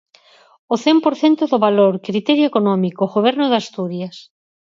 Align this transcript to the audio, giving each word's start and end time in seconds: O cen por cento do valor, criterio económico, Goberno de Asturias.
O 0.73 0.75
cen 0.83 0.97
por 1.05 1.13
cento 1.21 1.43
do 1.51 1.57
valor, 1.65 1.93
criterio 2.07 2.45
económico, 2.51 3.03
Goberno 3.15 3.45
de 3.49 3.57
Asturias. 3.61 4.15